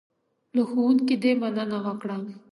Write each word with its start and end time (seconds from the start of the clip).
له 0.55 0.61
ښوونکي 0.69 1.15
دې 1.23 1.31
مننه 1.41 1.77
وکړه. 1.85 2.17